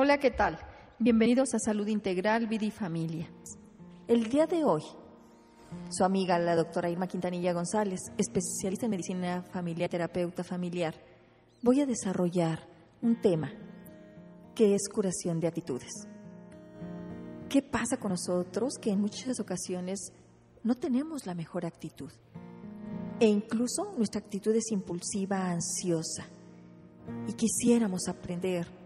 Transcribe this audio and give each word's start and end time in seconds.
Hola, 0.00 0.18
¿qué 0.18 0.30
tal? 0.30 0.56
Bienvenidos 1.00 1.54
a 1.54 1.58
Salud 1.58 1.88
Integral, 1.88 2.46
Vida 2.46 2.66
y 2.66 2.70
Familia. 2.70 3.28
El 4.06 4.28
día 4.30 4.46
de 4.46 4.62
hoy, 4.62 4.84
su 5.90 6.04
amiga, 6.04 6.38
la 6.38 6.54
doctora 6.54 6.88
Irma 6.88 7.08
Quintanilla 7.08 7.52
González, 7.52 7.98
especialista 8.16 8.86
en 8.86 8.90
medicina 8.90 9.42
familiar, 9.42 9.90
terapeuta 9.90 10.44
familiar, 10.44 10.94
voy 11.64 11.80
a 11.80 11.86
desarrollar 11.86 12.64
un 13.02 13.20
tema 13.20 13.50
que 14.54 14.76
es 14.76 14.88
curación 14.88 15.40
de 15.40 15.48
actitudes. 15.48 16.06
¿Qué 17.48 17.60
pasa 17.60 17.96
con 17.96 18.12
nosotros 18.12 18.74
que 18.80 18.92
en 18.92 19.00
muchas 19.00 19.40
ocasiones 19.40 20.12
no 20.62 20.76
tenemos 20.76 21.26
la 21.26 21.34
mejor 21.34 21.66
actitud? 21.66 22.12
E 23.18 23.26
incluso 23.26 23.94
nuestra 23.96 24.20
actitud 24.20 24.54
es 24.54 24.70
impulsiva, 24.70 25.50
ansiosa. 25.50 26.24
Y 27.26 27.32
quisiéramos 27.32 28.06
aprender 28.06 28.77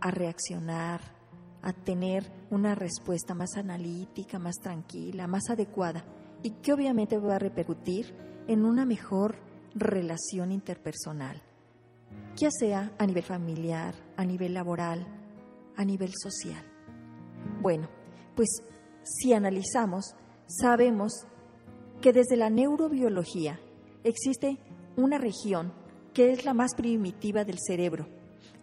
a 0.00 0.10
reaccionar, 0.10 1.00
a 1.62 1.72
tener 1.72 2.30
una 2.50 2.74
respuesta 2.74 3.34
más 3.34 3.56
analítica, 3.56 4.38
más 4.38 4.56
tranquila, 4.56 5.26
más 5.26 5.50
adecuada 5.50 6.04
y 6.42 6.50
que 6.50 6.72
obviamente 6.72 7.18
va 7.18 7.36
a 7.36 7.40
repercutir 7.40 8.14
en 8.46 8.64
una 8.64 8.84
mejor 8.84 9.36
relación 9.74 10.52
interpersonal, 10.52 11.42
ya 12.36 12.50
sea 12.50 12.92
a 12.98 13.06
nivel 13.06 13.24
familiar, 13.24 13.94
a 14.16 14.24
nivel 14.24 14.54
laboral, 14.54 15.06
a 15.76 15.84
nivel 15.84 16.12
social. 16.16 16.64
Bueno, 17.60 17.88
pues 18.34 18.62
si 19.02 19.32
analizamos, 19.32 20.14
sabemos 20.46 21.26
que 22.00 22.12
desde 22.12 22.36
la 22.36 22.50
neurobiología 22.50 23.60
existe 24.04 24.58
una 24.96 25.18
región 25.18 25.72
que 26.14 26.32
es 26.32 26.44
la 26.44 26.54
más 26.54 26.74
primitiva 26.74 27.44
del 27.44 27.58
cerebro, 27.58 28.08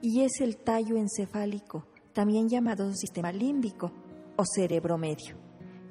y 0.05 0.21
es 0.21 0.39
el 0.39 0.57
tallo 0.57 0.97
encefálico, 0.97 1.87
también 2.13 2.47
llamado 2.47 2.93
sistema 2.93 3.31
límbico 3.31 3.91
o 4.35 4.43
cerebro 4.45 4.99
medio, 4.99 5.35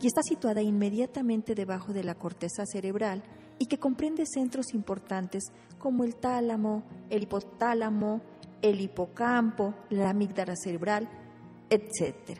y 0.00 0.06
está 0.06 0.22
situada 0.22 0.62
inmediatamente 0.62 1.56
debajo 1.56 1.92
de 1.92 2.04
la 2.04 2.14
corteza 2.14 2.64
cerebral 2.64 3.24
y 3.58 3.66
que 3.66 3.80
comprende 3.80 4.24
centros 4.24 4.72
importantes 4.72 5.42
como 5.80 6.04
el 6.04 6.14
tálamo, 6.14 6.84
el 7.10 7.24
hipotálamo, 7.24 8.20
el 8.62 8.80
hipocampo, 8.80 9.74
la 9.90 10.10
amígdala 10.10 10.54
cerebral, 10.54 11.08
etc. 11.68 12.38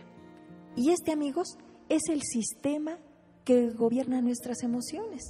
Y 0.77 0.92
este, 0.92 1.11
amigos, 1.11 1.59
es 1.88 2.03
el 2.09 2.22
sistema 2.22 2.98
que 3.44 3.70
gobierna 3.70 4.22
nuestras 4.22 4.62
emociones. 4.62 5.25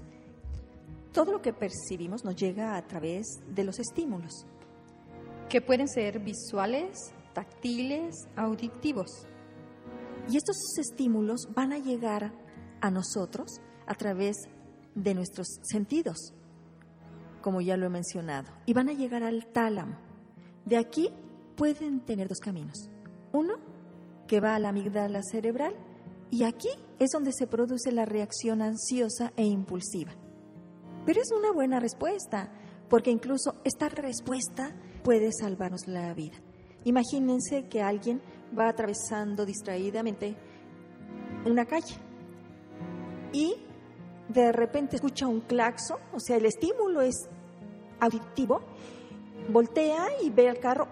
Todo 1.11 1.33
lo 1.33 1.41
que 1.41 1.55
percibimos 1.55 2.23
nos 2.23 2.36
llega 2.36 2.77
a 2.77 2.86
través 2.86 3.25
de 3.48 3.64
los 3.64 3.79
estímulos 3.79 4.45
que 5.48 5.61
pueden 5.61 5.89
ser 5.89 6.20
visuales, 6.20 7.12
táctiles, 7.33 8.28
auditivos. 8.37 9.27
Y 10.28 10.36
estos 10.36 10.56
estímulos 10.78 11.48
van 11.55 11.73
a 11.73 11.78
llegar 11.78 12.33
a 12.81 12.91
nosotros 12.91 13.61
a 13.86 13.95
través 13.95 14.36
de 14.95 15.14
nuestros 15.14 15.47
sentidos, 15.62 16.33
como 17.42 17.61
ya 17.61 17.77
lo 17.77 17.86
he 17.86 17.91
mencionado, 17.91 18.51
y 18.64 18.73
van 18.73 18.89
a 18.89 18.92
llegar 18.92 19.23
al 19.23 19.47
tálamo. 19.47 19.97
De 20.64 20.77
aquí 20.77 21.11
pueden 21.56 22.01
tener 22.01 22.29
dos 22.29 22.39
caminos. 22.39 22.89
Uno, 23.33 23.55
que 24.27 24.41
va 24.41 24.55
a 24.55 24.58
la 24.58 24.70
amígdala 24.70 25.23
cerebral, 25.23 25.75
y 26.31 26.45
aquí 26.45 26.70
es 26.98 27.11
donde 27.11 27.33
se 27.33 27.47
produce 27.47 27.92
la 27.92 28.06
reacción 28.06 28.62
ansiosa 28.62 29.33
e 29.36 29.45
impulsiva. 29.45 30.12
Pero 31.05 31.20
es 31.20 31.31
una 31.33 31.53
buena 31.53 31.81
respuesta, 31.81 32.51
porque 32.89 33.11
incluso 33.11 33.55
esta 33.64 33.89
respuesta 33.89 34.75
puede 35.05 35.31
salvarnos 35.33 35.87
la 35.87 36.13
vida. 36.15 36.35
Imagínense 36.85 37.69
que 37.69 37.83
alguien 37.83 38.21
va 38.59 38.69
atravesando 38.69 39.45
distraídamente 39.47 40.35
una 41.45 41.67
calle 41.67 41.95
y 43.33 43.55
de 44.29 44.51
repente 44.51 44.97
escucha 44.97 45.29
un 45.29 45.43
claxon, 45.43 45.98
o 46.13 46.19
sea, 46.19 46.37
el 46.37 46.47
estímulo 46.47 47.03
es 47.03 47.29
auditivo, 48.01 48.63
voltea 49.51 50.07
y 50.23 50.31
ve 50.31 50.48
al 50.48 50.59
carro, 50.59 50.89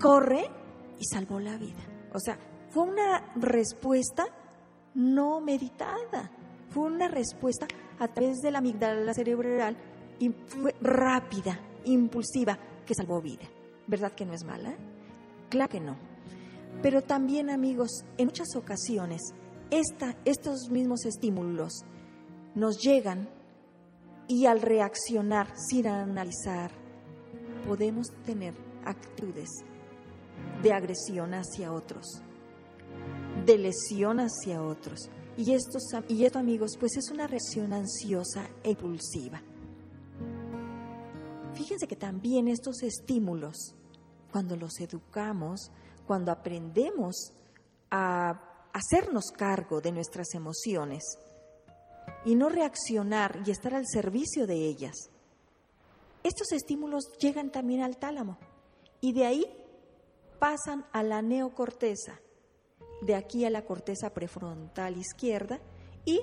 corre 0.00 0.50
y 0.98 1.04
salvó 1.04 1.38
la 1.38 1.56
vida. 1.56 1.82
O 2.12 2.18
sea, 2.18 2.36
fue 2.70 2.82
una 2.82 3.32
respuesta 3.36 4.26
no 4.94 5.40
meditada, 5.40 6.30
fue 6.70 6.84
una 6.84 7.06
respuesta 7.06 7.66
a 7.98 8.08
través 8.08 8.38
de 8.38 8.50
la 8.50 8.58
amígdala 8.58 9.14
cerebral 9.14 9.76
y 10.18 10.30
fue 10.30 10.74
rápida, 10.80 11.60
impulsiva, 11.84 12.58
que 12.86 12.94
salvó 12.94 13.20
vida. 13.20 13.44
¿Verdad 13.86 14.12
que 14.12 14.24
no 14.24 14.32
es 14.32 14.44
mala? 14.44 14.74
Claro 15.50 15.70
que 15.70 15.80
no. 15.80 15.96
Pero 16.82 17.02
también, 17.02 17.50
amigos, 17.50 18.04
en 18.16 18.26
muchas 18.26 18.54
ocasiones 18.56 19.34
esta, 19.70 20.16
estos 20.24 20.70
mismos 20.70 21.04
estímulos 21.04 21.84
nos 22.54 22.78
llegan 22.78 23.28
y 24.28 24.46
al 24.46 24.60
reaccionar 24.62 25.52
sin 25.56 25.86
analizar, 25.86 26.70
podemos 27.66 28.08
tener 28.24 28.54
actitudes 28.84 29.48
de 30.62 30.72
agresión 30.72 31.34
hacia 31.34 31.72
otros, 31.72 32.22
de 33.44 33.58
lesión 33.58 34.20
hacia 34.20 34.62
otros. 34.62 35.10
Y, 35.36 35.52
estos, 35.52 35.82
y 36.08 36.24
esto, 36.24 36.38
amigos, 36.38 36.76
pues 36.78 36.96
es 36.96 37.10
una 37.10 37.26
reacción 37.26 37.72
ansiosa 37.72 38.48
e 38.62 38.70
impulsiva. 38.70 39.42
Fíjense 41.56 41.88
que 41.88 41.96
también 41.96 42.48
estos 42.48 42.82
estímulos, 42.82 43.74
cuando 44.30 44.56
los 44.56 44.78
educamos, 44.78 45.70
cuando 46.06 46.30
aprendemos 46.30 47.32
a 47.90 48.68
hacernos 48.74 49.30
cargo 49.34 49.80
de 49.80 49.90
nuestras 49.90 50.34
emociones 50.34 51.02
y 52.26 52.34
no 52.34 52.50
reaccionar 52.50 53.40
y 53.46 53.50
estar 53.50 53.74
al 53.74 53.86
servicio 53.86 54.46
de 54.46 54.66
ellas, 54.66 54.94
estos 56.22 56.52
estímulos 56.52 57.04
llegan 57.18 57.50
también 57.50 57.82
al 57.82 57.96
tálamo 57.96 58.36
y 59.00 59.14
de 59.14 59.24
ahí 59.24 59.46
pasan 60.38 60.84
a 60.92 61.02
la 61.02 61.22
neocorteza, 61.22 62.20
de 63.00 63.14
aquí 63.14 63.46
a 63.46 63.50
la 63.50 63.64
corteza 63.64 64.10
prefrontal 64.10 64.98
izquierda 64.98 65.60
y 66.04 66.20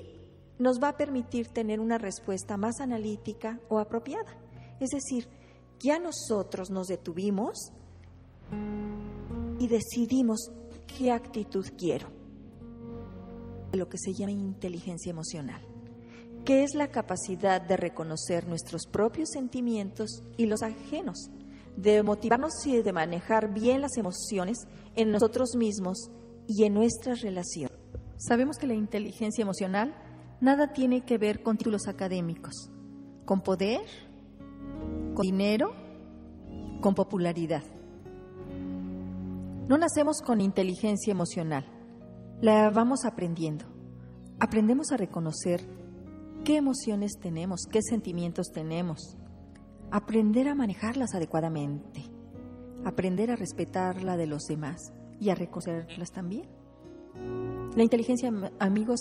nos 0.60 0.80
va 0.80 0.90
a 0.90 0.96
permitir 0.96 1.48
tener 1.48 1.80
una 1.80 1.98
respuesta 1.98 2.56
más 2.56 2.80
analítica 2.80 3.58
o 3.68 3.80
apropiada. 3.80 4.44
Es 4.80 4.90
decir, 4.90 5.28
ya 5.80 5.98
nosotros 5.98 6.70
nos 6.70 6.86
detuvimos 6.86 7.72
y 9.58 9.68
decidimos 9.68 10.50
qué 10.86 11.10
actitud 11.10 11.66
quiero. 11.78 12.08
Lo 13.72 13.88
que 13.88 13.98
se 13.98 14.12
llama 14.12 14.32
inteligencia 14.32 15.10
emocional, 15.10 15.60
que 16.44 16.62
es 16.62 16.74
la 16.74 16.88
capacidad 16.88 17.60
de 17.60 17.76
reconocer 17.76 18.46
nuestros 18.46 18.86
propios 18.86 19.30
sentimientos 19.30 20.22
y 20.36 20.46
los 20.46 20.62
ajenos, 20.62 21.30
de 21.76 22.02
motivarnos 22.02 22.66
y 22.66 22.82
de 22.82 22.92
manejar 22.92 23.52
bien 23.52 23.80
las 23.80 23.96
emociones 23.96 24.58
en 24.94 25.10
nosotros 25.10 25.56
mismos 25.56 26.10
y 26.46 26.64
en 26.64 26.74
nuestra 26.74 27.14
relación. 27.14 27.70
Sabemos 28.16 28.58
que 28.58 28.68
la 28.68 28.74
inteligencia 28.74 29.42
emocional 29.42 29.94
nada 30.40 30.72
tiene 30.72 31.04
que 31.04 31.18
ver 31.18 31.42
con 31.42 31.56
títulos 31.56 31.88
académicos, 31.88 32.70
con 33.24 33.40
poder 33.40 33.80
con 35.14 35.22
dinero, 35.22 35.72
con 36.80 36.94
popularidad. 36.94 37.62
No 39.68 39.78
nacemos 39.78 40.20
con 40.20 40.40
inteligencia 40.40 41.12
emocional, 41.12 41.64
la 42.40 42.70
vamos 42.70 43.04
aprendiendo. 43.04 43.64
Aprendemos 44.40 44.92
a 44.92 44.96
reconocer 44.96 45.62
qué 46.44 46.56
emociones 46.56 47.12
tenemos, 47.20 47.62
qué 47.70 47.80
sentimientos 47.80 48.48
tenemos, 48.52 49.16
aprender 49.90 50.48
a 50.48 50.54
manejarlas 50.54 51.14
adecuadamente, 51.14 52.02
aprender 52.84 53.30
a 53.30 53.36
respetar 53.36 54.02
la 54.02 54.16
de 54.16 54.26
los 54.26 54.42
demás 54.42 54.92
y 55.20 55.30
a 55.30 55.34
reconocerlas 55.34 56.10
también. 56.10 56.48
La 57.76 57.82
inteligencia, 57.82 58.30
amigos, 58.58 59.00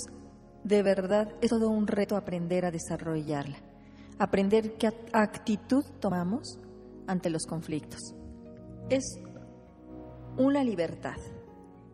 de 0.63 0.83
verdad 0.83 1.33
es 1.41 1.49
todo 1.49 1.69
un 1.69 1.87
reto 1.87 2.15
aprender 2.15 2.65
a 2.65 2.71
desarrollarla 2.71 3.72
aprender 4.19 4.77
qué 4.77 4.91
actitud 5.11 5.83
tomamos 5.99 6.57
ante 7.07 7.29
los 7.29 7.45
conflictos. 7.45 7.99
Es 8.89 9.03
una 10.37 10.63
libertad, 10.63 11.17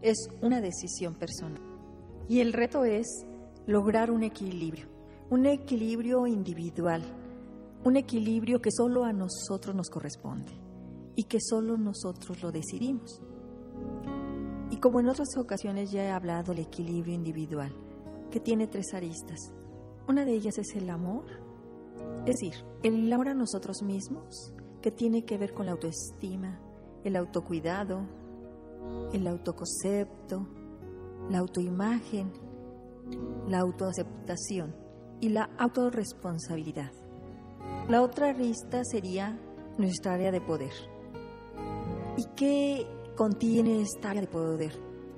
es 0.02 0.30
una 0.42 0.62
decisión 0.62 1.16
personal. 1.16 1.62
Y 2.28 2.42
el 2.42 2.54
reto 2.54 2.86
es 2.86 3.26
lograr 3.66 4.12
un 4.12 4.24
equilibrio, 4.24 4.88
un 5.30 5.46
equilibrio 5.46 6.28
individual, 6.28 7.04
un 7.84 7.98
equilibrio 7.98 8.62
que 8.62 8.72
solo 8.72 9.04
a 9.04 9.14
nosotros 9.14 9.76
nos 9.76 9.90
corresponde 9.90 10.52
y 11.16 11.24
que 11.24 11.40
solo 11.42 11.78
nosotros 11.78 12.42
lo 12.42 12.52
decidimos. 12.52 13.22
Y 14.72 14.78
como 14.78 15.00
en 15.00 15.10
otras 15.10 15.30
ocasiones 15.38 15.92
ya 15.92 16.04
he 16.04 16.12
hablado 16.12 16.54
del 16.54 16.66
equilibrio 16.66 17.14
individual, 17.14 17.74
que 18.32 18.40
tiene 18.40 18.68
tres 18.68 18.94
aristas. 18.94 19.40
Una 20.08 20.26
de 20.26 20.34
ellas 20.34 20.58
es 20.58 20.76
el 20.76 20.90
amor, 20.90 21.26
es 22.26 22.40
decir, 22.40 22.54
el 22.84 23.12
amor 23.12 23.30
a 23.30 23.34
nosotros 23.34 23.82
mismos, 23.84 24.54
que 24.82 24.92
tiene 24.92 25.26
que 25.26 25.38
ver 25.38 25.54
con 25.54 25.66
la 25.66 25.74
autoestima, 25.74 26.60
el 27.04 27.16
autocuidado, 27.16 28.02
el 29.14 29.28
autoconcepto, 29.28 30.48
la 31.30 31.40
autoimagen, 31.40 32.32
la 33.48 33.60
autoaceptación 33.60 34.76
y 35.20 35.30
la 35.30 35.50
autorresponsabilidad. 35.58 36.92
La 37.90 38.02
otra 38.02 38.30
arista 38.30 38.84
sería 38.84 39.40
nuestra 39.78 40.14
área 40.14 40.32
de 40.32 40.42
poder. 40.42 40.74
¿Y 42.18 42.26
qué 42.36 42.86
contiene 43.16 43.82
esta 43.82 44.12
área 44.12 44.22
de 44.22 44.28
poder? 44.28 44.74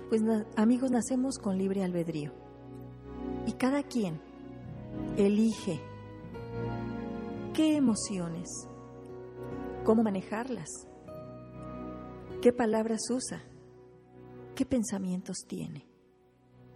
Pues 0.09 0.21
amigos, 0.55 0.91
nacemos 0.91 1.37
con 1.37 1.57
libre 1.57 1.83
albedrío. 1.83 2.31
Y 3.45 3.53
cada 3.53 3.83
quien 3.83 4.19
elige 5.17 5.81
qué 7.53 7.75
emociones, 7.75 8.47
cómo 9.83 10.03
manejarlas, 10.03 10.69
qué 12.41 12.53
palabras 12.53 13.01
usa, 13.09 13.43
qué 14.55 14.65
pensamientos 14.65 15.45
tiene 15.47 15.85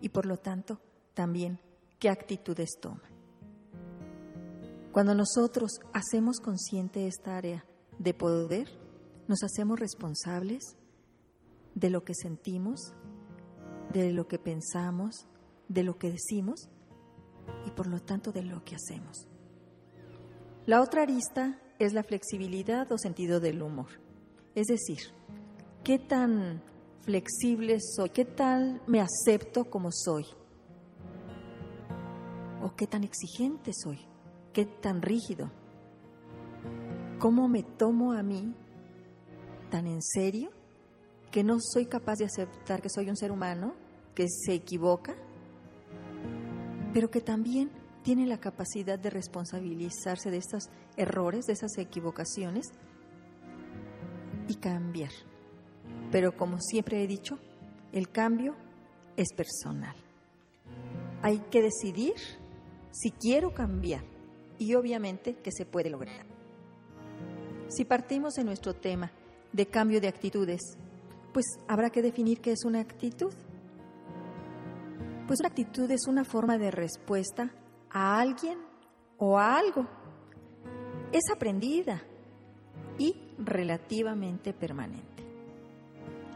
y 0.02 0.10
por 0.10 0.26
lo 0.26 0.38
tanto 0.38 0.82
también 1.14 1.60
qué 2.00 2.10
actitudes 2.10 2.78
toma. 2.82 3.04
Cuando 4.92 5.16
nosotros 5.16 5.80
hacemos 5.94 6.40
consciente 6.40 7.08
esta 7.08 7.38
área 7.38 7.66
de 8.00 8.14
poder, 8.14 8.70
nos 9.28 9.44
hacemos 9.44 9.80
responsables 9.80 10.78
de 11.74 11.90
lo 11.90 12.04
que 12.04 12.14
sentimos, 12.14 12.94
de 13.92 14.12
lo 14.12 14.28
que 14.28 14.40
pensamos, 14.40 15.28
de 15.68 15.84
lo 15.84 15.98
que 15.98 16.12
decimos 16.12 16.70
y 17.66 17.72
por 17.72 17.88
lo 17.88 18.00
tanto 18.02 18.32
de 18.32 18.44
lo 18.44 18.64
que 18.64 18.76
hacemos. 18.76 19.28
La 20.66 20.82
otra 20.82 21.04
arista 21.04 21.60
es 21.78 21.94
la 21.94 22.02
flexibilidad 22.02 22.92
o 22.92 22.98
sentido 22.98 23.40
del 23.40 23.62
humor. 23.62 23.90
Es 24.56 24.66
decir, 24.66 24.98
qué 25.84 26.00
tan 26.00 26.64
flexible 27.02 27.78
soy, 27.80 28.10
qué 28.10 28.26
tal 28.26 28.82
me 28.88 29.00
acepto 29.00 29.66
como 29.66 29.92
soy, 29.92 30.26
o 32.64 32.76
qué 32.76 32.88
tan 32.88 33.04
exigente 33.04 33.74
soy, 33.74 34.00
qué 34.54 34.66
tan 34.66 35.04
rígido, 35.04 35.52
cómo 37.20 37.48
me 37.48 37.62
tomo 37.62 38.14
a 38.14 38.24
mí 38.24 38.56
tan 39.70 39.86
en 39.86 40.02
serio 40.02 40.50
que 41.30 41.44
no 41.44 41.58
soy 41.60 41.86
capaz 41.86 42.16
de 42.16 42.26
aceptar 42.26 42.82
que 42.82 42.90
soy 42.90 43.10
un 43.10 43.18
ser 43.18 43.32
humano, 43.32 43.76
que 44.16 44.28
se 44.28 44.54
equivoca, 44.54 45.16
pero 46.92 47.12
que 47.12 47.22
también 47.22 47.70
tiene 48.06 48.28
la 48.28 48.38
capacidad 48.38 49.00
de 49.00 49.10
responsabilizarse 49.10 50.30
de 50.30 50.38
estos 50.38 50.70
errores, 50.96 51.48
de 51.48 51.54
esas 51.54 51.76
equivocaciones 51.80 52.68
y 54.48 54.54
cambiar. 54.58 55.10
Pero 56.12 56.38
como 56.38 56.62
siempre 56.62 57.04
he 57.04 57.08
dicho, 57.08 57.40
el 57.92 58.12
cambio 58.12 58.56
es 59.18 59.34
personal. 59.34 59.96
Hay 61.24 61.40
que 61.50 61.64
decidir 61.64 62.14
si 62.92 63.10
quiero 63.10 63.56
cambiar 63.56 64.04
y 64.60 64.76
obviamente 64.76 65.38
que 65.38 65.52
se 65.52 65.66
puede 65.66 65.90
lograr. 65.90 66.28
Si 67.70 67.86
partimos 67.86 68.36
de 68.36 68.44
nuestro 68.44 68.76
tema 68.76 69.12
de 69.52 69.66
cambio 69.66 70.00
de 70.00 70.10
actitudes, 70.10 70.62
pues 71.34 71.46
habrá 71.68 71.90
que 71.90 72.04
definir 72.04 72.40
qué 72.40 72.52
es 72.52 72.66
una 72.66 72.82
actitud. 72.82 73.34
Pues 75.26 75.40
una 75.40 75.50
actitud 75.50 75.90
es 75.90 76.06
una 76.06 76.24
forma 76.24 76.60
de 76.60 76.70
respuesta 76.70 77.52
a 77.96 78.20
alguien 78.20 78.60
o 79.18 79.40
a 79.40 79.58
algo. 79.58 79.88
Es 81.14 81.24
aprendida 81.34 82.04
y 82.98 83.16
relativamente 83.38 84.54
permanente. 84.54 85.24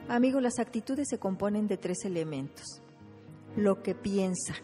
Amigos, 0.07 0.41
las 0.41 0.57
actitudes 0.57 1.09
se 1.09 1.19
componen 1.19 1.67
de 1.67 1.75
tres 1.77 2.05
elementos. 2.05 2.81
Lo 3.57 3.83
que 3.83 3.93
piensa, 3.93 4.55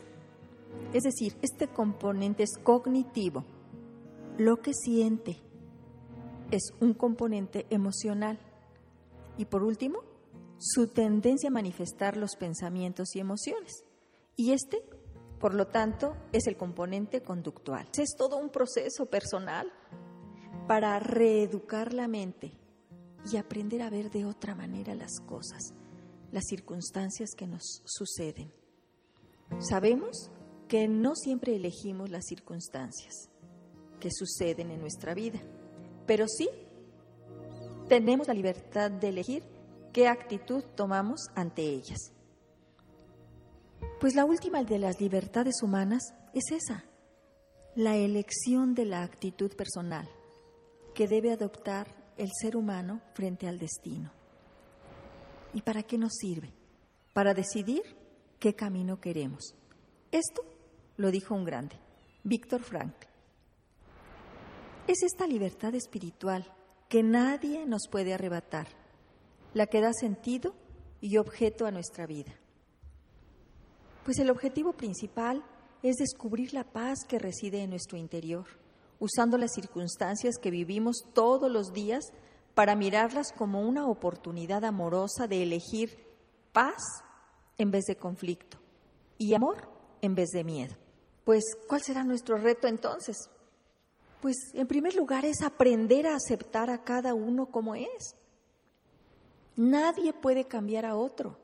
es 0.94 1.04
decir, 1.04 1.38
este 1.42 1.68
componente 1.68 2.44
es 2.44 2.58
cognitivo. 2.64 3.44
Lo 4.38 4.62
que 4.62 4.74
siente 4.74 5.38
es 6.50 6.72
un 6.80 6.94
componente 6.94 7.66
emocional. 7.70 8.40
Y 9.38 9.46
por 9.46 9.64
último, 9.64 10.00
su 10.58 10.88
tendencia 10.88 11.50
a 11.50 11.54
manifestar 11.54 12.16
los 12.16 12.38
pensamientos 12.38 13.18
y 13.18 13.20
emociones. 13.20 13.84
Y 14.38 14.54
este, 14.54 14.82
por 15.40 15.54
lo 15.54 15.68
tanto, 15.68 16.16
es 16.32 16.48
el 16.48 16.58
componente 16.58 17.22
conductual. 17.22 17.88
Es 17.98 18.16
todo 18.18 18.38
un 18.38 18.50
proceso 18.50 19.06
personal 19.06 19.72
para 20.68 21.00
reeducar 21.00 21.94
la 21.94 22.08
mente 22.08 22.52
y 23.32 23.38
aprender 23.38 23.82
a 23.82 23.90
ver 23.90 24.10
de 24.10 24.26
otra 24.26 24.56
manera 24.56 24.96
las 24.96 25.20
cosas, 25.20 25.74
las 26.32 26.46
circunstancias 26.46 27.32
que 27.36 27.48
nos 27.48 27.82
suceden. 27.86 28.52
Sabemos 29.60 30.32
que 30.68 30.88
no 30.88 31.16
siempre 31.16 31.56
elegimos 31.56 32.10
las 32.10 32.26
circunstancias 32.26 33.30
que 34.00 34.10
suceden 34.12 34.72
en 34.72 34.82
nuestra 34.82 35.14
vida, 35.14 35.40
pero 36.06 36.28
sí 36.28 36.50
tenemos 37.88 38.28
la 38.28 38.34
libertad 38.34 38.90
de 38.92 39.10
elegir 39.10 39.44
qué 39.94 40.08
actitud 40.08 40.64
tomamos 40.76 41.30
ante 41.36 41.62
ellas. 41.62 42.15
Pues 44.00 44.14
la 44.14 44.26
última 44.26 44.64
de 44.64 44.78
las 44.78 45.00
libertades 45.00 45.64
humanas 45.64 46.14
es 46.34 46.52
esa, 46.52 46.84
la 47.76 47.96
elección 47.96 48.76
de 48.76 48.86
la 48.86 49.04
actitud 49.04 49.56
personal 49.56 50.08
que 50.94 51.08
debe 51.08 51.32
adoptar 51.32 51.88
el 52.18 52.30
ser 52.42 52.58
humano 52.58 53.02
frente 53.14 53.48
al 53.48 53.58
destino. 53.58 54.12
¿Y 55.54 55.62
para 55.62 55.84
qué 55.84 55.98
nos 55.98 56.14
sirve? 56.14 56.52
Para 57.14 57.34
decidir 57.34 57.84
qué 58.40 58.54
camino 58.54 59.00
queremos. 59.00 59.56
Esto 60.12 60.44
lo 60.98 61.10
dijo 61.10 61.34
un 61.34 61.46
grande, 61.46 61.78
Víctor 62.24 62.62
Frank. 62.62 62.94
Es 64.88 65.04
esta 65.04 65.26
libertad 65.26 65.74
espiritual 65.74 66.46
que 66.90 67.02
nadie 67.02 67.66
nos 67.66 67.88
puede 67.90 68.14
arrebatar, 68.14 68.68
la 69.54 69.68
que 69.68 69.82
da 69.82 69.94
sentido 69.94 70.54
y 71.00 71.18
objeto 71.18 71.66
a 71.66 71.72
nuestra 71.72 72.06
vida. 72.06 72.34
Pues 74.06 74.20
el 74.20 74.30
objetivo 74.30 74.72
principal 74.74 75.44
es 75.82 75.96
descubrir 75.96 76.54
la 76.54 76.64
paz 76.64 77.00
que 77.08 77.18
reside 77.18 77.64
en 77.64 77.72
nuestro 77.72 77.98
interior 77.98 78.46
usando 79.00 79.38
las 79.38 79.54
circunstancias 79.54 80.38
que 80.38 80.52
vivimos 80.52 80.98
todos 81.14 81.52
los 81.52 81.74
días 81.74 82.06
para 82.54 82.76
mirarlas 82.76 83.34
como 83.34 83.62
una 83.62 83.88
oportunidad 83.88 84.64
amorosa 84.64 85.28
de 85.28 85.42
elegir 85.42 85.98
paz 86.54 86.82
en 87.58 87.72
vez 87.72 87.86
de 87.86 87.98
conflicto 87.98 88.58
y 89.18 89.34
amor 89.34 89.68
en 90.02 90.14
vez 90.14 90.30
de 90.30 90.44
miedo. 90.44 90.76
Pues, 91.24 91.44
¿cuál 91.68 91.82
será 91.82 92.04
nuestro 92.04 92.38
reto 92.38 92.68
entonces? 92.68 93.18
Pues, 94.22 94.36
en 94.54 94.68
primer 94.68 94.96
lugar, 94.96 95.26
es 95.26 95.42
aprender 95.42 96.06
a 96.06 96.16
aceptar 96.16 96.70
a 96.70 96.84
cada 96.84 97.16
uno 97.16 97.48
como 97.48 97.74
es. 97.74 98.16
Nadie 99.56 100.14
puede 100.14 100.46
cambiar 100.46 100.86
a 100.86 100.96
otro, 100.96 101.38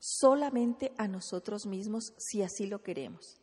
solamente 0.00 0.92
a 0.96 1.06
nosotros 1.06 1.66
mismos 1.66 2.14
si 2.16 2.42
así 2.42 2.66
lo 2.66 2.82
queremos. 2.82 3.38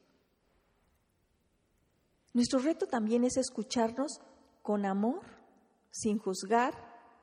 Nuestro 2.34 2.60
reto 2.60 2.88
también 2.88 3.24
es 3.24 3.38
escucharnos 3.38 4.20
con 4.62 4.86
amor, 4.86 5.22
sin 5.92 6.20
juzgar 6.20 6.74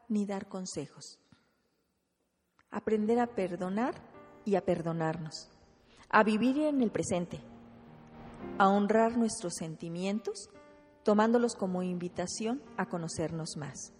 ni 0.08 0.24
dar 0.24 0.48
consejos. 0.48 1.18
Aprender 2.70 3.18
a 3.18 3.26
perdonar 3.26 3.94
y 4.44 4.54
a 4.54 4.64
perdonarnos. 4.64 5.50
A 6.08 6.22
vivir 6.24 6.58
en 6.58 6.80
el 6.80 6.90
presente. 6.90 7.40
A 8.58 8.68
honrar 8.68 9.16
nuestros 9.16 9.54
sentimientos, 9.54 10.48
tomándolos 11.02 11.54
como 11.54 11.82
invitación 11.82 12.62
a 12.76 12.88
conocernos 12.88 13.56
más. 13.56 13.92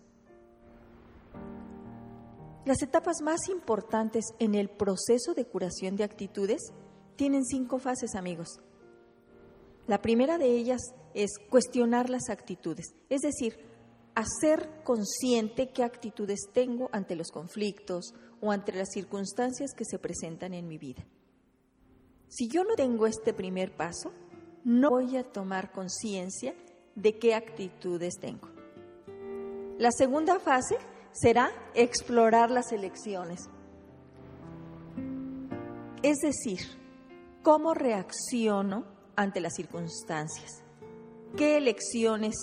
Las 2.65 2.83
etapas 2.83 3.21
más 3.21 3.49
importantes 3.51 4.25
en 4.39 4.55
el 4.55 4.71
proceso 4.71 5.35
de 5.35 5.45
curación 5.45 5.97
de 5.97 6.05
actitudes 6.05 6.73
tienen 7.17 7.45
cinco 7.45 7.79
fases, 7.79 8.15
amigos. 8.15 8.59
La 9.87 10.01
primera 10.01 10.39
de 10.39 10.47
ellas 10.47 10.81
es 11.13 11.39
cuestionar 11.51 12.09
las 12.09 12.31
actitudes, 12.31 12.95
es 13.11 13.21
decir, 13.21 13.59
hacer 14.15 14.83
consciente 14.83 15.73
qué 15.73 15.83
actitudes 15.83 16.49
tengo 16.55 16.89
ante 16.93 17.17
los 17.17 17.31
conflictos 17.31 18.15
o 18.41 18.51
ante 18.51 18.73
las 18.73 18.91
circunstancias 18.93 19.73
que 19.77 19.85
se 19.85 19.99
presentan 19.99 20.55
en 20.55 20.67
mi 20.67 20.79
vida. 20.79 21.05
Si 22.29 22.49
yo 22.49 22.65
no 22.65 22.77
tengo 22.77 23.07
este 23.07 23.35
primer 23.35 23.77
paso, 23.77 24.11
no 24.65 24.91
voy 24.91 25.19
a 25.19 25.25
tomar 25.25 25.71
conciencia 25.71 26.55
de 26.95 27.19
qué 27.19 27.35
actitudes 27.35 28.15
tengo. 28.19 28.49
La 29.77 29.91
segunda 29.93 30.41
fase 30.41 30.79
será 31.15 31.51
explorar 31.75 32.51
las 32.51 32.73
elecciones. 32.73 33.49
Es 36.03 36.19
decir, 36.19 36.61
cómo 37.43 37.73
reacciono 37.73 38.85
ante 39.17 39.41
las 39.41 39.55
circunstancias. 39.55 40.63
¿Qué 41.37 41.57
elecciones 41.57 42.35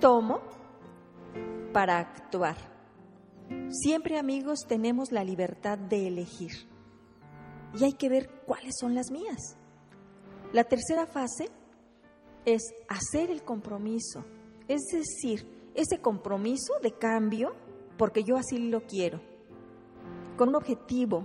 tomo 0.00 0.40
para 1.72 1.98
actuar? 1.98 2.56
Siempre 3.70 4.18
amigos 4.18 4.60
tenemos 4.66 5.10
la 5.12 5.24
libertad 5.24 5.78
de 5.78 6.08
elegir 6.08 6.52
y 7.78 7.84
hay 7.84 7.92
que 7.92 8.08
ver 8.08 8.28
cuáles 8.46 8.74
son 8.78 8.94
las 8.94 9.10
mías. 9.10 9.56
La 10.52 10.64
tercera 10.64 11.06
fase 11.06 11.48
es 12.44 12.62
hacer 12.88 13.30
el 13.30 13.42
compromiso, 13.42 14.24
es 14.66 14.80
decir, 14.92 15.57
ese 15.78 16.00
compromiso 16.00 16.74
de 16.82 16.90
cambio 16.90 17.54
porque 17.96 18.24
yo 18.24 18.36
así 18.36 18.58
lo 18.58 18.82
quiero, 18.82 19.20
con 20.36 20.48
un 20.48 20.56
objetivo 20.56 21.24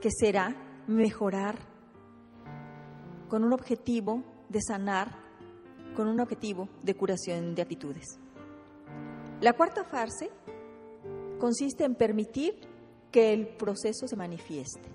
que 0.00 0.10
será 0.10 0.82
mejorar, 0.88 1.56
con 3.28 3.44
un 3.44 3.52
objetivo 3.52 4.24
de 4.48 4.60
sanar, 4.60 5.16
con 5.94 6.08
un 6.08 6.18
objetivo 6.18 6.68
de 6.82 6.96
curación 6.96 7.54
de 7.54 7.62
actitudes. 7.62 8.18
La 9.40 9.52
cuarta 9.52 9.84
fase 9.84 10.28
consiste 11.38 11.84
en 11.84 11.94
permitir 11.94 12.54
que 13.12 13.32
el 13.32 13.46
proceso 13.46 14.08
se 14.08 14.16
manifieste. 14.16 14.88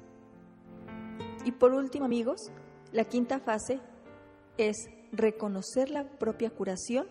Y 1.45 1.53
por 1.53 1.73
último, 1.73 2.03
amigos, 2.03 2.51
la 2.91 3.05
quinta 3.05 3.39
fase 3.39 3.79
es 4.57 4.75
reconocer 5.13 5.89
la 5.89 6.03
propia 6.03 6.49
curación 6.49 7.07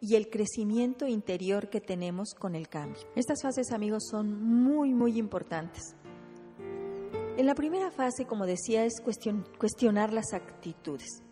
y 0.00 0.14
el 0.14 0.30
crecimiento 0.30 1.06
interior 1.06 1.68
que 1.68 1.80
tenemos 1.80 2.34
con 2.34 2.54
el 2.54 2.68
cambio. 2.68 3.02
Estas 3.16 3.42
fases, 3.42 3.72
amigos, 3.72 4.04
son 4.10 4.42
muy, 4.42 4.94
muy 4.94 5.18
importantes. 5.18 5.94
En 7.36 7.46
la 7.46 7.54
primera 7.54 7.90
fase, 7.90 8.24
como 8.26 8.46
decía, 8.46 8.84
es 8.84 9.00
cuestionar 9.58 10.12
las 10.12 10.32
actitudes. 10.32 11.22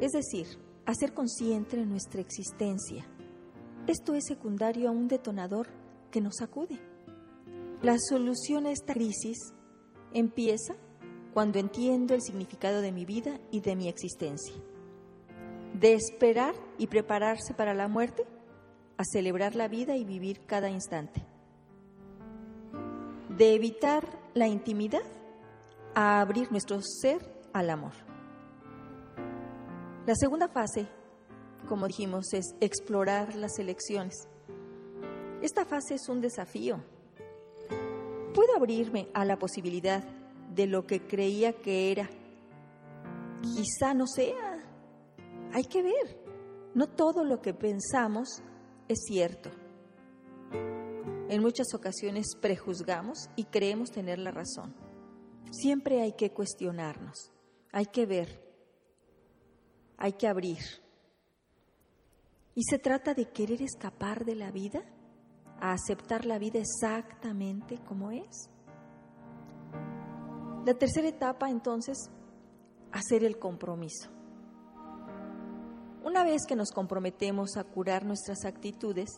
Es 0.00 0.12
decir, 0.12 0.46
hacer 0.86 1.14
consciente 1.14 1.76
de 1.76 1.86
nuestra 1.86 2.20
existencia. 2.20 3.06
Esto 3.86 4.14
es 4.14 4.24
secundario 4.26 4.88
a 4.88 4.92
un 4.92 5.08
detonador 5.08 5.68
que 6.10 6.20
nos 6.20 6.36
sacude. 6.36 6.78
La 7.82 7.96
solución 7.98 8.66
a 8.66 8.70
esta 8.70 8.94
crisis 8.94 9.52
empieza 10.12 10.74
cuando 11.34 11.58
entiendo 11.58 12.14
el 12.14 12.22
significado 12.22 12.80
de 12.80 12.92
mi 12.92 13.04
vida 13.04 13.40
y 13.50 13.60
de 13.60 13.76
mi 13.76 13.88
existencia. 13.88 14.54
De 15.74 15.92
esperar 15.92 16.54
y 16.78 16.86
prepararse 16.86 17.52
para 17.54 17.74
la 17.74 17.88
muerte 17.88 18.24
a 18.96 19.04
celebrar 19.04 19.54
la 19.54 19.68
vida 19.68 19.96
y 19.96 20.04
vivir 20.04 20.46
cada 20.46 20.70
instante. 20.70 21.22
De 23.28 23.54
evitar 23.54 24.04
la 24.34 24.46
intimidad 24.46 25.02
a 25.94 26.20
abrir 26.20 26.50
nuestro 26.50 26.80
ser 26.80 27.20
al 27.52 27.70
amor. 27.70 27.92
La 30.06 30.14
segunda 30.14 30.48
fase, 30.48 30.86
como 31.68 31.86
dijimos, 31.86 32.32
es 32.32 32.54
explorar 32.60 33.34
las 33.36 33.58
elecciones. 33.58 34.28
Esta 35.40 35.64
fase 35.64 35.94
es 35.94 36.08
un 36.08 36.20
desafío. 36.20 36.78
Puedo 38.34 38.56
abrirme 38.56 39.08
a 39.14 39.24
la 39.24 39.38
posibilidad 39.38 40.04
de 40.54 40.66
lo 40.66 40.86
que 40.86 41.00
creía 41.00 41.52
que 41.52 41.92
era. 41.92 42.08
Quizá 43.42 43.94
no 43.94 44.06
sea. 44.06 44.53
Hay 45.54 45.64
que 45.64 45.84
ver. 45.84 46.18
No 46.74 46.88
todo 46.88 47.22
lo 47.22 47.40
que 47.40 47.54
pensamos 47.54 48.42
es 48.88 49.04
cierto. 49.06 49.50
En 51.28 51.40
muchas 51.40 51.72
ocasiones 51.74 52.34
prejuzgamos 52.40 53.30
y 53.36 53.44
creemos 53.44 53.92
tener 53.92 54.18
la 54.18 54.32
razón. 54.32 54.74
Siempre 55.52 56.02
hay 56.02 56.14
que 56.14 56.32
cuestionarnos, 56.32 57.30
hay 57.70 57.86
que 57.86 58.04
ver, 58.04 58.42
hay 59.96 60.14
que 60.14 60.26
abrir. 60.26 60.58
Y 62.56 62.64
se 62.64 62.80
trata 62.80 63.14
de 63.14 63.30
querer 63.30 63.62
escapar 63.62 64.24
de 64.24 64.34
la 64.34 64.50
vida, 64.50 64.82
a 65.60 65.72
aceptar 65.72 66.26
la 66.26 66.40
vida 66.40 66.58
exactamente 66.58 67.78
como 67.86 68.10
es. 68.10 68.50
La 70.66 70.74
tercera 70.74 71.06
etapa, 71.06 71.48
entonces, 71.48 72.10
hacer 72.90 73.22
el 73.22 73.38
compromiso. 73.38 74.13
Una 76.04 76.22
vez 76.22 76.42
que 76.46 76.54
nos 76.54 76.70
comprometemos 76.70 77.56
a 77.56 77.64
curar 77.64 78.04
nuestras 78.04 78.44
actitudes, 78.44 79.10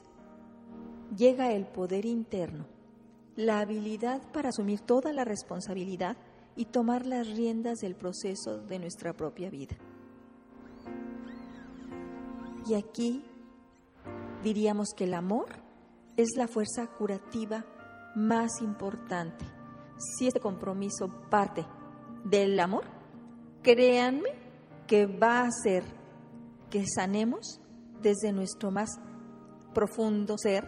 llega 1.17 1.53
el 1.53 1.67
poder 1.67 2.07
interno, 2.07 2.67
la 3.35 3.61
habilidad 3.61 4.23
para 4.33 4.51
asumir 4.51 4.81
toda 4.81 5.13
la 5.13 5.25
responsabilidad 5.25 6.17
y 6.55 6.67
tomar 6.67 7.05
las 7.05 7.27
riendas 7.29 7.81
del 7.81 7.97
proceso 7.97 8.59
de 8.59 8.79
nuestra 8.79 9.13
propia 9.13 9.51
vida. 9.51 9.77
Y 12.69 12.75
aquí 12.75 13.25
diríamos 14.43 14.89
que 14.97 15.05
el 15.05 15.15
amor 15.15 15.47
es 16.17 16.31
la 16.37 16.49
fuerza 16.49 16.87
curativa 16.87 17.65
más 18.15 18.63
importante 18.63 19.45
si 19.99 20.27
este 20.27 20.41
compromiso 20.41 21.09
parte 21.31 21.65
del 22.25 22.59
amor, 22.61 22.85
créanme 23.63 24.31
que 24.87 25.07
va 25.07 25.41
a 25.41 25.47
hacer 25.47 25.83
que 26.71 26.85
sanemos 26.87 27.61
desde 28.03 28.33
nuestro 28.33 28.71
más 28.71 28.91
profundo 29.75 30.37
ser, 30.39 30.65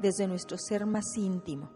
desde 0.00 0.26
nuestro 0.26 0.56
ser 0.58 0.86
más 0.86 1.04
íntimo. 1.16 1.70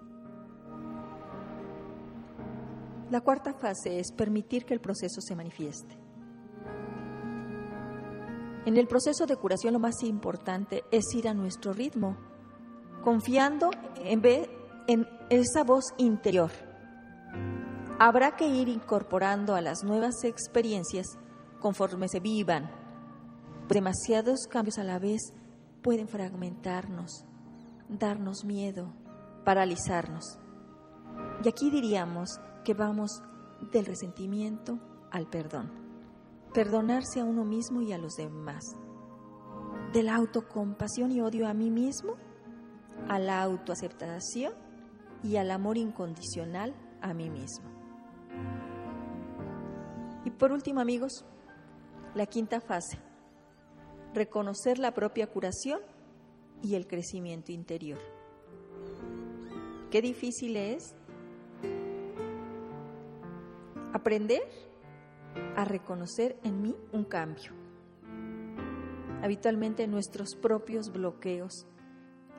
La 3.11 3.21
cuarta 3.21 3.53
fase 3.55 3.99
es 3.99 4.13
permitir 4.13 4.65
que 4.65 4.75
el 4.75 4.81
proceso 4.81 5.21
se 5.21 5.37
manifieste. 5.37 5.97
En 8.67 8.77
el 8.77 8.87
proceso 8.87 9.27
de 9.27 9.37
curación 9.37 9.75
lo 9.75 9.79
más 9.79 10.03
importante 10.03 10.85
es 10.91 11.05
ir 11.15 11.29
a 11.29 11.35
nuestro 11.35 11.73
ritmo, 11.73 12.17
confiando 13.03 13.71
en, 13.97 14.23
en 14.87 15.07
esa 15.29 15.65
voz 15.65 15.85
interior 15.99 16.51
habrá 17.99 18.37
que 18.37 18.47
ir 18.47 18.69
incorporando 18.69 19.55
a 19.55 19.61
las 19.61 19.85
nuevas 19.85 20.25
experiencias 20.25 21.07
conforme 21.61 22.09
se 22.09 22.21
vivan. 22.21 22.71
Demasiados 23.69 24.47
cambios 24.47 24.79
a 24.79 24.85
la 24.85 24.99
vez 24.99 25.33
pueden 25.83 26.09
fragmentarnos, 26.09 27.25
darnos 27.89 28.45
miedo, 28.45 28.93
paralizarnos. 29.45 30.39
Y 31.43 31.49
aquí 31.49 31.71
diríamos 31.71 32.41
que 32.65 32.75
vamos 32.75 33.23
del 33.73 33.87
resentimiento 33.87 34.79
al 35.11 35.29
perdón. 35.29 35.71
Perdonarse 36.53 37.21
a 37.21 37.25
uno 37.25 37.45
mismo 37.45 37.83
y 37.83 37.93
a 37.93 37.99
los 37.99 38.15
demás. 38.17 38.77
De 39.93 40.03
la 40.03 40.15
autocompasión 40.17 41.13
y 41.13 41.21
odio 41.21 41.49
a 41.49 41.55
mí 41.55 41.71
mismo 41.71 42.17
a 43.09 43.19
la 43.19 43.43
autoaceptación 43.43 44.53
y 45.23 45.37
al 45.37 45.51
amor 45.51 45.79
incondicional 45.79 46.75
a 47.01 47.15
mí 47.15 47.31
mismo. 47.31 47.69
Y 50.25 50.31
por 50.31 50.53
último, 50.53 50.81
amigos, 50.81 51.25
la 52.15 52.27
quinta 52.27 52.61
fase, 52.61 52.99
reconocer 54.15 54.79
la 54.79 54.95
propia 54.95 55.27
curación 55.27 55.81
y 56.63 56.77
el 56.77 56.87
crecimiento 56.87 57.53
interior. 57.53 57.99
Qué 59.91 60.01
difícil 60.01 60.57
es 60.57 60.95
aprender 63.93 64.43
a 65.57 65.65
reconocer 65.65 66.37
en 66.43 66.63
mí 66.63 66.77
un 66.93 67.05
cambio. 67.05 67.53
Habitualmente 69.23 69.87
nuestros 69.87 70.35
propios 70.35 70.93
bloqueos, 70.93 71.67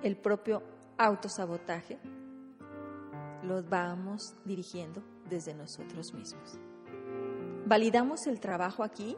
el 0.04 0.18
propio 0.18 0.64
autosabotaje, 0.98 1.98
los 3.44 3.68
vamos 3.68 4.36
dirigiendo 4.46 5.02
desde 5.30 5.54
nosotros 5.54 6.14
mismos. 6.14 6.60
Validamos 7.66 8.28
el 8.28 8.40
trabajo 8.40 8.84
aquí 8.84 9.18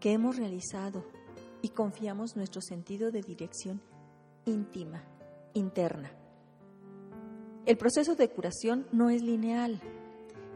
que 0.00 0.12
hemos 0.12 0.36
realizado 0.36 1.04
y 1.62 1.70
confiamos 1.70 2.36
nuestro 2.36 2.60
sentido 2.60 3.10
de 3.10 3.22
dirección 3.22 3.80
íntima, 4.44 5.04
interna. 5.54 6.10
El 7.66 7.76
proceso 7.76 8.14
de 8.14 8.30
curación 8.30 8.86
no 8.92 9.10
es 9.10 9.22
lineal, 9.22 9.80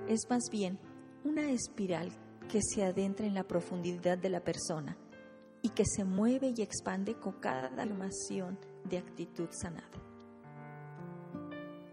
es 0.09 0.21
más 0.31 0.45
bien 0.51 0.79
una 1.25 1.51
espiral 1.51 2.11
que 2.49 2.61
se 2.63 2.85
adentra 2.85 3.27
en 3.27 3.35
la 3.35 3.45
profundidad 3.45 4.19
de 4.19 4.31
la 4.31 4.41
persona 4.41 4.97
y 5.63 5.71
que 5.71 5.85
se 5.85 6.05
mueve 6.05 6.53
y 6.57 6.63
expande 6.63 7.15
con 7.15 7.35
cada 7.35 7.83
armación 7.83 8.59
de 8.85 8.99
actitud 8.99 9.49
sanada. 9.51 10.03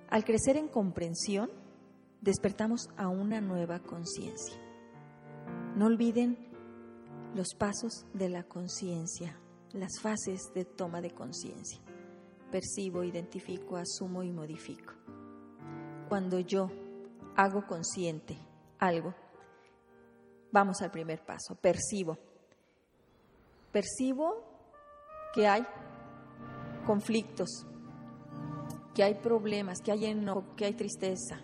Al 0.10 0.26
crecer 0.26 0.58
en 0.58 0.68
comprensión, 0.68 1.52
despertamos 2.22 2.90
a 2.98 3.08
una 3.08 3.42
nueva 3.42 3.80
conciencia. 3.80 4.60
No 5.76 5.86
olviden 5.86 6.49
los 7.36 7.54
pasos 7.54 8.06
de 8.14 8.30
la 8.30 8.44
conciencia, 8.44 9.40
las 9.74 10.00
fases 10.02 10.52
de 10.54 10.66
toma 10.66 11.02
de 11.02 11.12
conciencia. 11.12 11.80
Percibo, 12.52 13.04
identifico, 13.04 13.78
asumo 13.78 14.24
y 14.24 14.32
modifico. 14.32 14.94
Cuando 16.08 16.40
yo 16.40 16.72
hago 17.36 17.66
consciente 17.68 18.38
algo, 18.80 19.14
vamos 20.52 20.82
al 20.82 20.92
primer 20.92 21.24
paso, 21.24 21.56
percibo. 21.56 22.18
Percibo 23.72 24.44
que 25.34 25.48
hay 25.48 25.66
conflictos, 26.88 27.68
que 28.96 29.04
hay 29.04 29.14
problemas, 29.16 29.80
que 29.82 29.92
hay 29.92 30.06
enojo, 30.06 30.56
que 30.56 30.66
hay 30.66 30.74
tristeza, 30.74 31.40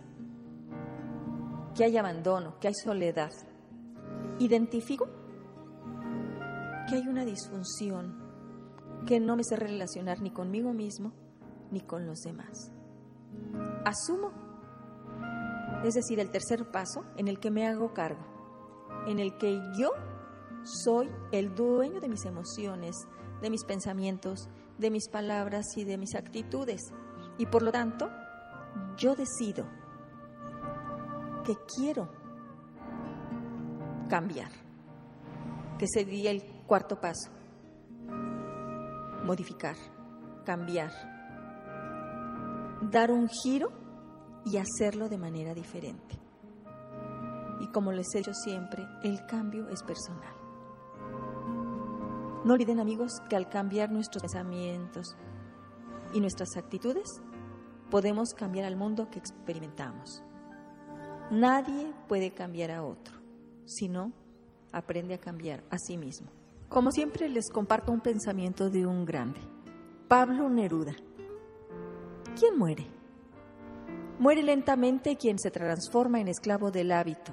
que 1.76 1.84
hay 1.84 1.96
abandono, 1.96 2.58
que 2.58 2.66
hay 2.66 2.74
soledad, 2.74 3.30
identifico 4.40 5.08
que 6.88 6.96
hay 6.96 7.08
una 7.08 7.24
disfunción, 7.24 8.14
que 9.06 9.20
no 9.20 9.36
me 9.36 9.44
sé 9.44 9.56
relacionar 9.56 10.20
ni 10.20 10.30
conmigo 10.30 10.72
mismo 10.72 11.12
ni 11.70 11.80
con 11.80 12.06
los 12.06 12.20
demás. 12.20 12.72
Asumo, 13.84 14.32
es 15.84 15.94
decir, 15.94 16.20
el 16.20 16.30
tercer 16.30 16.70
paso 16.70 17.04
en 17.16 17.28
el 17.28 17.38
que 17.38 17.50
me 17.50 17.66
hago 17.66 17.92
cargo, 17.92 18.24
en 19.06 19.18
el 19.18 19.36
que 19.36 19.60
yo 19.78 19.90
soy 20.64 21.08
el 21.32 21.54
dueño 21.54 22.00
de 22.00 22.08
mis 22.08 22.24
emociones, 22.24 22.96
de 23.40 23.50
mis 23.50 23.64
pensamientos, 23.64 24.48
de 24.78 24.90
mis 24.90 25.08
palabras 25.08 25.66
y 25.76 25.84
de 25.84 25.98
mis 25.98 26.14
actitudes. 26.14 26.92
Y 27.38 27.46
por 27.46 27.62
lo 27.62 27.72
tanto, 27.72 28.10
yo 28.96 29.14
decido 29.14 29.66
que 31.44 31.56
quiero 31.76 32.08
cambiar, 34.08 34.50
que 35.78 35.86
sería 35.86 36.30
el 36.30 36.42
cuarto 36.66 37.00
paso. 37.00 37.30
Modificar, 39.24 39.76
cambiar, 40.44 40.90
dar 42.82 43.10
un 43.10 43.28
giro 43.28 43.70
y 44.44 44.58
hacerlo 44.58 45.08
de 45.08 45.18
manera 45.18 45.54
diferente. 45.54 46.18
Y 47.60 47.68
como 47.68 47.92
les 47.92 48.14
he 48.14 48.18
dicho 48.18 48.34
siempre, 48.34 48.86
el 49.02 49.24
cambio 49.26 49.68
es 49.68 49.82
personal. 49.82 50.34
No 52.44 52.54
olviden 52.54 52.78
amigos 52.78 53.12
que 53.28 53.34
al 53.34 53.48
cambiar 53.48 53.90
nuestros 53.90 54.22
pensamientos 54.22 55.16
y 56.12 56.20
nuestras 56.20 56.56
actitudes, 56.56 57.20
podemos 57.90 58.34
cambiar 58.34 58.66
al 58.66 58.76
mundo 58.76 59.08
que 59.10 59.18
experimentamos. 59.18 60.22
Nadie 61.30 61.92
puede 62.06 62.32
cambiar 62.32 62.70
a 62.70 62.84
otro, 62.84 63.16
sino 63.64 64.12
aprende 64.72 65.14
a 65.14 65.18
cambiar 65.18 65.64
a 65.70 65.78
sí 65.78 65.96
mismo. 65.96 66.35
Como 66.68 66.90
siempre 66.90 67.28
les 67.28 67.50
comparto 67.50 67.92
un 67.92 68.00
pensamiento 68.00 68.70
de 68.70 68.86
un 68.86 69.04
grande, 69.04 69.40
Pablo 70.08 70.48
Neruda. 70.48 70.94
¿Quién 72.38 72.58
muere? 72.58 72.86
Muere 74.18 74.42
lentamente 74.42 75.16
quien 75.16 75.38
se 75.38 75.50
transforma 75.50 76.20
en 76.20 76.28
esclavo 76.28 76.70
del 76.70 76.92
hábito, 76.92 77.32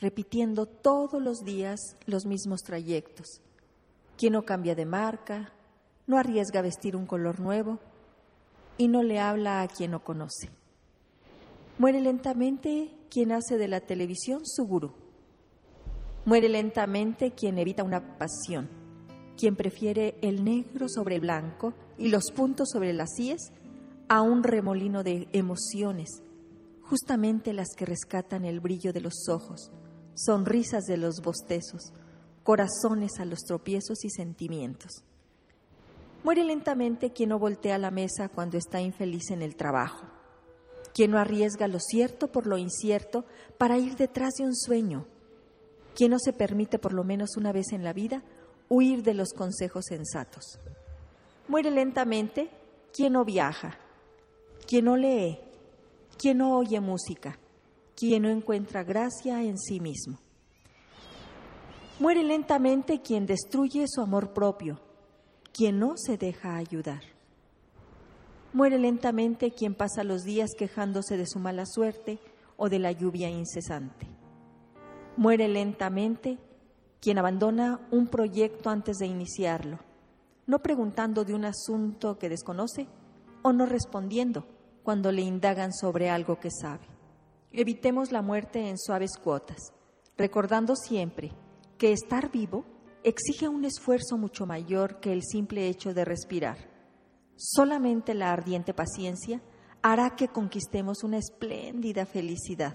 repitiendo 0.00 0.66
todos 0.66 1.22
los 1.22 1.44
días 1.44 1.96
los 2.06 2.26
mismos 2.26 2.62
trayectos 2.62 3.40
quien 4.16 4.32
no 4.32 4.42
cambia 4.42 4.74
de 4.74 4.86
marca, 4.86 5.52
no 6.06 6.18
arriesga 6.18 6.62
vestir 6.62 6.96
un 6.96 7.06
color 7.06 7.40
nuevo 7.40 7.78
y 8.78 8.88
no 8.88 9.02
le 9.02 9.18
habla 9.18 9.62
a 9.62 9.68
quien 9.68 9.92
no 9.92 10.04
conoce. 10.04 10.50
Muere 11.78 12.00
lentamente 12.00 12.90
quien 13.10 13.32
hace 13.32 13.58
de 13.58 13.68
la 13.68 13.80
televisión 13.80 14.40
su 14.44 14.64
gurú. 14.64 14.92
Muere 16.26 16.48
lentamente 16.48 17.32
quien 17.32 17.58
evita 17.58 17.84
una 17.84 18.16
pasión, 18.16 18.70
quien 19.36 19.56
prefiere 19.56 20.16
el 20.22 20.42
negro 20.42 20.88
sobre 20.88 21.16
el 21.16 21.20
blanco 21.20 21.74
y 21.98 22.08
los 22.08 22.30
puntos 22.34 22.70
sobre 22.70 22.94
las 22.94 23.10
íes 23.18 23.52
a 24.08 24.22
un 24.22 24.42
remolino 24.42 25.02
de 25.02 25.28
emociones, 25.32 26.22
justamente 26.80 27.52
las 27.52 27.68
que 27.76 27.84
rescatan 27.84 28.46
el 28.46 28.60
brillo 28.60 28.94
de 28.94 29.02
los 29.02 29.28
ojos, 29.28 29.70
sonrisas 30.14 30.84
de 30.84 30.96
los 30.96 31.20
bostezos, 31.20 31.92
corazones 32.42 33.20
a 33.20 33.26
los 33.26 33.40
tropiezos 33.40 34.02
y 34.06 34.08
sentimientos. 34.08 35.04
Muere 36.22 36.42
lentamente 36.42 37.12
quien 37.12 37.30
no 37.30 37.38
voltea 37.38 37.76
la 37.76 37.90
mesa 37.90 38.30
cuando 38.30 38.56
está 38.56 38.80
infeliz 38.80 39.30
en 39.30 39.42
el 39.42 39.56
trabajo, 39.56 40.06
quien 40.94 41.10
no 41.10 41.18
arriesga 41.18 41.68
lo 41.68 41.80
cierto 41.80 42.32
por 42.32 42.46
lo 42.46 42.56
incierto 42.56 43.26
para 43.58 43.76
ir 43.76 43.96
detrás 43.96 44.32
de 44.38 44.44
un 44.44 44.56
sueño, 44.56 45.06
quien 45.94 46.10
no 46.10 46.18
se 46.18 46.32
permite 46.32 46.78
por 46.78 46.92
lo 46.92 47.04
menos 47.04 47.36
una 47.36 47.52
vez 47.52 47.72
en 47.72 47.84
la 47.84 47.92
vida 47.92 48.22
huir 48.68 49.02
de 49.02 49.14
los 49.14 49.32
consejos 49.32 49.84
sensatos. 49.88 50.58
Muere 51.48 51.70
lentamente 51.70 52.50
quien 52.92 53.12
no 53.12 53.24
viaja, 53.24 53.78
quien 54.66 54.86
no 54.86 54.96
lee, 54.96 55.38
quien 56.16 56.38
no 56.38 56.56
oye 56.56 56.80
música, 56.80 57.38
quien 57.96 58.22
no 58.22 58.28
encuentra 58.30 58.82
gracia 58.82 59.42
en 59.42 59.58
sí 59.58 59.80
mismo. 59.80 60.18
Muere 62.00 62.24
lentamente 62.24 63.02
quien 63.02 63.26
destruye 63.26 63.84
su 63.86 64.00
amor 64.00 64.32
propio, 64.32 64.80
quien 65.52 65.78
no 65.78 65.94
se 65.96 66.16
deja 66.16 66.56
ayudar. 66.56 67.02
Muere 68.52 68.78
lentamente 68.78 69.52
quien 69.52 69.74
pasa 69.74 70.02
los 70.04 70.24
días 70.24 70.50
quejándose 70.56 71.16
de 71.16 71.26
su 71.26 71.38
mala 71.38 71.66
suerte 71.66 72.18
o 72.56 72.68
de 72.68 72.78
la 72.78 72.92
lluvia 72.92 73.28
incesante. 73.28 74.13
Muere 75.16 75.48
lentamente 75.48 76.38
quien 77.00 77.18
abandona 77.18 77.80
un 77.90 78.08
proyecto 78.08 78.70
antes 78.70 78.96
de 78.96 79.06
iniciarlo, 79.06 79.78
no 80.46 80.60
preguntando 80.60 81.24
de 81.24 81.34
un 81.34 81.44
asunto 81.44 82.18
que 82.18 82.28
desconoce 82.28 82.88
o 83.42 83.52
no 83.52 83.66
respondiendo 83.66 84.46
cuando 84.82 85.12
le 85.12 85.22
indagan 85.22 85.72
sobre 85.72 86.10
algo 86.10 86.40
que 86.40 86.50
sabe. 86.50 86.86
Evitemos 87.52 88.10
la 88.10 88.22
muerte 88.22 88.68
en 88.68 88.78
suaves 88.78 89.16
cuotas, 89.16 89.72
recordando 90.16 90.74
siempre 90.76 91.32
que 91.78 91.92
estar 91.92 92.30
vivo 92.32 92.64
exige 93.04 93.48
un 93.48 93.64
esfuerzo 93.64 94.16
mucho 94.16 94.46
mayor 94.46 94.98
que 94.98 95.12
el 95.12 95.22
simple 95.22 95.68
hecho 95.68 95.94
de 95.94 96.04
respirar. 96.04 96.56
Solamente 97.36 98.14
la 98.14 98.32
ardiente 98.32 98.74
paciencia 98.74 99.40
hará 99.82 100.16
que 100.16 100.28
conquistemos 100.28 101.04
una 101.04 101.18
espléndida 101.18 102.06
felicidad. 102.06 102.74